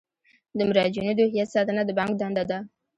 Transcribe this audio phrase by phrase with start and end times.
[0.57, 2.57] د مراجعینو د هویت ساتنه د بانک دنده ده.